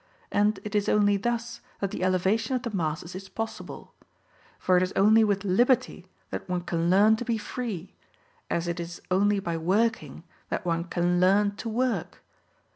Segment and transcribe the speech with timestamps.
[0.31, 3.93] And it is only thus that the elevation of the masses is possible;
[4.57, 7.93] for it is only with liberty that one can learn to be free,
[8.49, 12.23] as it is only by working that one can learn to work.